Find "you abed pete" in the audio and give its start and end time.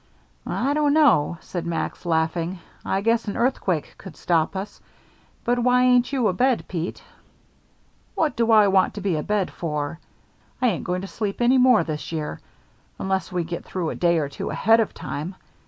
6.11-7.03